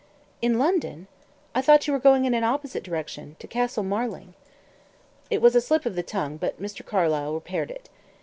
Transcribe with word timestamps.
"In 0.41 0.57
London? 0.57 1.05
I 1.53 1.61
thought 1.61 1.85
you 1.85 1.93
were 1.93 1.99
going 1.99 2.25
in 2.25 2.33
an 2.33 2.43
opposite 2.43 2.81
direction 2.81 3.35
to 3.37 3.45
Castle 3.45 3.83
Marling?" 3.83 4.33
It 5.29 5.43
was 5.43 5.53
a 5.55 5.61
slip 5.61 5.85
of 5.85 5.93
the 5.95 6.01
tongue, 6.01 6.37
but 6.37 6.59
Mr. 6.59 6.83
Carlyle 6.83 7.35
repaired 7.35 7.69
it. 7.69 7.87